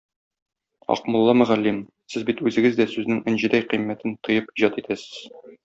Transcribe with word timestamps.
Акмулла 0.93 1.35
мөгаллим, 1.41 1.77
сез 2.15 2.25
бит 2.31 2.41
үзегез 2.51 2.81
дә 2.81 2.89
сүзнең 2.95 3.21
энҗедәй 3.33 3.69
кыйммәтен 3.75 4.19
тоеп 4.25 4.51
иҗат 4.59 4.85
итәсез. 4.85 5.09